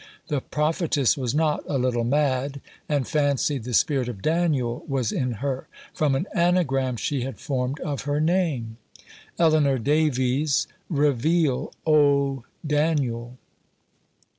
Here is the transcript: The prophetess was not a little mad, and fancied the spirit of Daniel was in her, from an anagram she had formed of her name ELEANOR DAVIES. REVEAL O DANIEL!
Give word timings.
The 0.29 0.41
prophetess 0.41 1.15
was 1.15 1.35
not 1.35 1.63
a 1.67 1.77
little 1.77 2.03
mad, 2.03 2.59
and 2.89 3.07
fancied 3.07 3.65
the 3.65 3.73
spirit 3.75 4.09
of 4.09 4.23
Daniel 4.23 4.83
was 4.87 5.11
in 5.11 5.33
her, 5.45 5.67
from 5.93 6.15
an 6.15 6.25
anagram 6.33 6.97
she 6.97 7.21
had 7.21 7.37
formed 7.37 7.79
of 7.81 8.01
her 8.05 8.19
name 8.19 8.77
ELEANOR 9.37 9.77
DAVIES. 9.77 10.65
REVEAL 10.89 11.71
O 11.85 12.43
DANIEL! 12.65 13.37